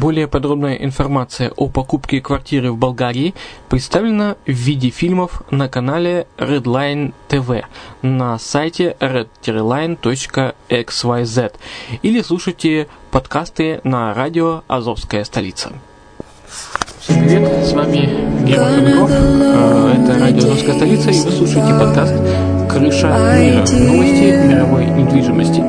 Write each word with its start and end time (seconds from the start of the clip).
Более 0.00 0.26
подробная 0.28 0.74
информация 0.76 1.52
о 1.56 1.68
покупке 1.68 2.22
квартиры 2.22 2.72
в 2.72 2.78
Болгарии 2.78 3.34
представлена 3.68 4.36
в 4.46 4.50
виде 4.50 4.88
фильмов 4.88 5.42
на 5.50 5.68
канале 5.68 6.26
Redline 6.38 7.12
TV 7.28 7.64
на 8.00 8.38
сайте 8.38 8.96
redline.xyz 8.98 9.92
или 12.00 12.22
слушайте 12.22 12.88
подкасты 13.10 13.82
на 13.84 14.14
радио 14.14 14.62
«Азовская 14.68 15.22
столица». 15.24 15.70
Всем 17.00 17.22
привет, 17.24 17.66
с 17.66 17.74
вами 17.74 18.46
Герман 18.46 19.06
Ходунков, 19.06 19.10
э, 19.12 19.96
это 20.02 20.18
радио 20.18 20.38
«Азовская 20.38 20.76
столица» 20.76 21.10
и 21.10 21.20
вы 21.20 21.30
слушаете 21.30 21.78
подкаст 21.78 22.14
«Крыша 22.70 23.08
мира. 23.38 23.66
Новости 23.68 24.46
мировой 24.48 24.86
недвижимости». 24.86 25.62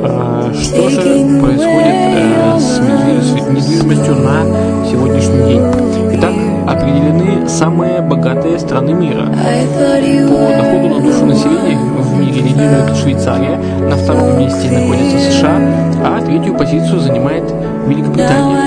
Э, 0.00 0.52
что 0.54 0.88
же 0.90 1.00
происходит 1.40 1.94
э, 1.94 2.58
с 2.58 2.78
недвижимостью 3.50 4.14
на 4.16 4.44
сегодняшний 4.88 5.42
день? 5.46 5.62
Итак, 6.12 6.34
определены 6.66 7.48
самые 7.48 8.00
богатые 8.00 8.58
страны 8.58 8.92
мира. 8.92 9.26
По 9.26 10.52
доходу 10.56 10.88
на 10.88 11.00
душу 11.00 11.26
населения 11.26 11.76
в 11.76 12.18
мире 12.18 12.40
лидирует 12.42 12.96
Швейцария, 12.96 13.58
на 13.80 13.96
втором 13.96 14.38
месте 14.38 14.70
находится 14.70 15.18
США, 15.30 15.58
а 16.04 16.20
третью 16.24 16.54
позицию 16.54 17.00
занимает 17.00 17.44
Великобритания. 17.86 18.58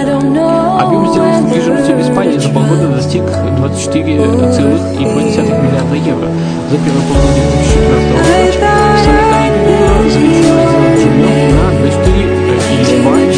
Объем 0.80 1.08
сделок 1.12 1.42
недвижимости 1.42 1.92
в 1.92 2.02
Испании 2.02 2.38
за 2.38 2.50
полгода 2.50 2.88
достиг 2.88 3.22
24,2 3.22 4.02
миллиарда 5.62 5.96
евро. 5.96 6.28
За 6.70 6.78
первый 6.78 7.04
полгода 7.08 7.42
2014 7.52 8.12
года 8.12 8.24
в 8.96 9.04
Санкт-Петербурге 9.32 10.10
завершено 10.10 10.90
жильем 10.98 11.38
на 11.52 11.70
24,2 11.86 13.12
миллиарда 13.12 13.31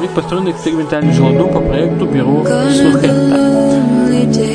Ларвик 0.00 0.14
построен 0.14 0.50
экспериментальный 0.50 1.12
жилой 1.12 1.34
по 1.34 1.60
проекту 1.60 2.06
бюро 2.06 2.42
Снухетта. 2.42 3.36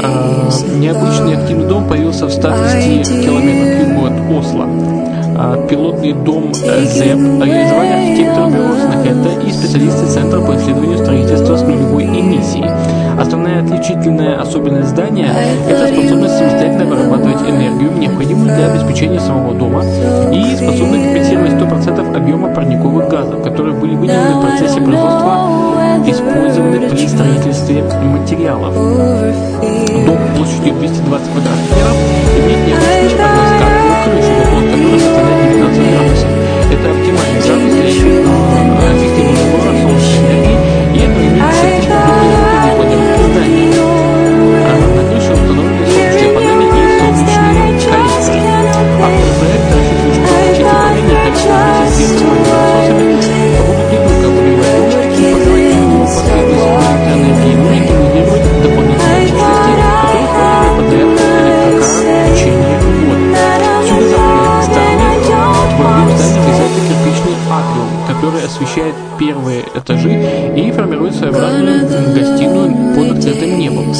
А, 0.03 0.49
необычный 0.75 1.37
активный 1.37 1.67
дом 1.67 1.87
появился 1.87 2.25
в 2.25 2.31
130 2.31 3.23
километрах 3.23 3.87
югу 3.87 4.05
от 4.07 4.39
Осло. 4.39 4.65
А, 5.37 5.67
пилотный 5.67 6.13
дом 6.13 6.51
ЗЭП 6.51 7.45
реализовали 7.45 7.89
архитектор 7.89 8.49
бюро 8.49 8.73
Снухетта 8.73 9.47
и 9.47 9.51
специалисты 9.51 10.07
Центра 10.07 10.41
по 10.41 10.55
исследованию 10.55 10.97
строительства 10.97 11.55
с 11.57 11.61
нулевой 11.61 12.05
эмиссией. 12.05 12.65
Основная 13.17 13.63
отличительная 13.63 14.39
особенность 14.41 14.89
здания– 14.89 15.29
это 15.69 15.87
способность 15.87 16.37
самостоятельно 16.37 16.85
вырабатывать 16.85 17.41
энергию, 17.49 17.91
необходимую 17.97 18.53
для 18.53 18.71
обеспечения 18.71 19.19
самого 19.19 19.53
дома, 19.53 19.83
и 20.33 20.55
способность 20.55 21.05
компенсировать 21.05 21.51
100% 21.51 22.15
объема 22.15 22.53
парниковых 22.53 23.09
газов, 23.09 23.41
которые 23.41 23.75
были 23.75 23.95
выделены 23.95 24.35
в 24.35 24.41
процессе 24.41 24.81
производства, 24.81 25.49
использованы 26.05 26.89
при 26.89 27.07
строительстве 27.07 27.83
материалов. 28.03 28.73
Дом 28.73 30.17
площадью 30.35 30.73
220 30.73 31.31
квадратных 31.31 31.69
метров 31.71 31.97
имеет 32.43 32.64
этажи 69.85 70.09
и 70.55 70.71
формирует 70.71 71.15
своеобразную 71.15 71.84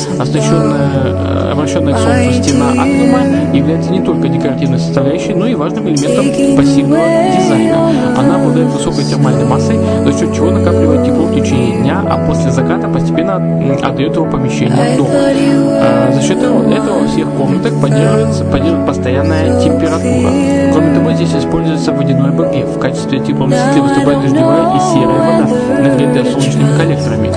небом. 0.08 0.22
Оснащенная, 0.22 1.52
обращенная 1.52 1.94
к 1.94 1.98
солнцу 1.98 2.44
стена 2.44 2.72
атриума 2.72 3.20
является 3.54 3.92
не 3.92 4.02
только 4.02 4.28
декоративной 4.28 4.80
составляющей, 4.80 5.34
но 5.34 5.48
и 5.48 5.56
важным 5.56 5.90
элементом 5.90 6.58
пассивного 6.58 7.06
дизайна. 7.38 7.90
Она 8.18 8.36
обладает 8.36 8.70
высокой 8.70 9.04
термальной 9.04 9.46
массой, 9.46 9.80
за 10.04 10.12
счет 10.18 10.34
чего 10.34 10.52
накапливает 10.52 11.06
тепло 11.06 11.26
в 11.26 11.36
течение 11.36 11.78
дня, 11.82 12.02
а 12.10 12.18
после 12.28 12.52
заката 12.52 12.88
постепенно 12.88 13.36
отдает 13.36 14.16
его 14.16 14.26
помещение 14.26 14.98
дома. 14.98 15.10
За 16.14 16.22
счет 16.22 16.38
этого, 16.38 17.00
во 17.02 17.08
всех 17.08 17.30
комнатах 17.32 17.74
поддерживается, 17.82 18.44
поддерживается 18.46 18.88
постоянная 18.88 19.62
температура. 19.62 20.30
Кроме 20.74 20.96
того, 20.96 21.14
здесь 21.14 21.34
используется 21.34 21.92
водяной 21.92 22.30
обогрев. 22.30 22.68
В 22.68 22.80
качестве 22.80 23.20
теплоносителя 23.20 23.82
выступает 23.84 24.22
дождевая 24.22 24.76
и 24.76 24.80
серая 24.80 25.20
вода, 25.20 25.48
нагретая 25.82 26.32
солнечными 26.32 26.78
коллекторами, 26.78 27.32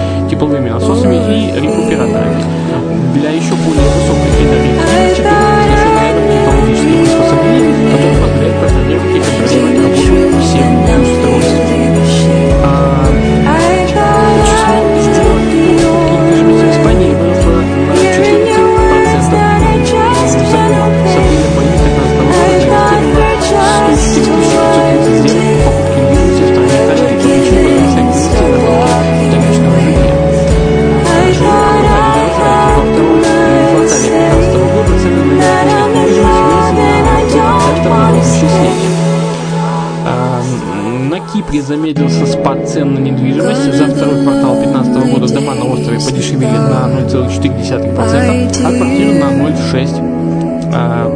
На 41.10 41.18
Кипре 41.20 41.62
замедлился 41.62 42.26
спад 42.26 42.68
цен 42.68 42.92
на 42.94 42.98
недвижимость. 42.98 43.72
За 43.74 43.86
второй 43.86 44.22
квартал 44.22 44.54
2015 44.56 45.10
года 45.12 45.26
дома 45.34 45.54
на 45.54 45.64
острове 45.64 45.98
подешевели 45.98 46.58
на 46.58 46.88
0,4%, 47.00 48.58
а 48.64 48.72
квартиры 48.72 49.14
на 49.14 49.30
0,6%. 49.48 50.70
а. 50.74 51.06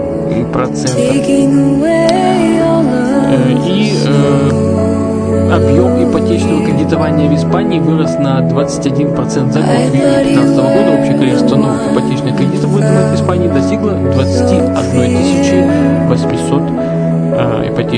Э, 3.35 3.37
И 3.67 3.69
э, 4.07 5.53
объем 5.55 6.03
ипотечного 6.11 6.65
кредитования 6.65 7.29
в 7.29 7.35
Испании 7.35 7.79
вырос 7.79 8.17
на 8.19 8.41
21% 8.41 9.53
за 9.53 9.61
год. 9.61 9.63
В 9.69 9.95
июне 9.95 10.25
2015 10.25 10.57
года 10.57 10.91
общее 10.99 11.15
количество 11.19 11.57
новых 11.57 11.93
ипотечных 11.93 12.37
кредитов, 12.37 12.71
выданных 12.71 13.13
в 13.13 13.15
Испании, 13.15 13.49
достигло 13.49 13.93
21 13.93 16.09
800 16.09 16.41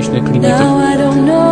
э, 0.09 0.19
ипотечных 0.19 1.44